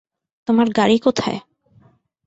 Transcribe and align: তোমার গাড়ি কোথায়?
তোমার 0.47 0.67
গাড়ি 0.69 0.97
কোথায়? 0.99 1.39